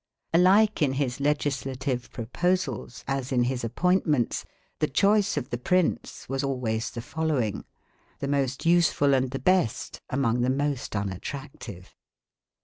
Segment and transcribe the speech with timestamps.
[0.33, 4.45] Alike in his legislative proposals, as in his appointments,
[4.79, 7.65] the choice of the prince was always the following:
[8.17, 11.93] the most useful and the best among the most unattractive.